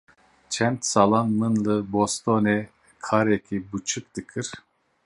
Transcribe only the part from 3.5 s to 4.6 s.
biçûk dikir.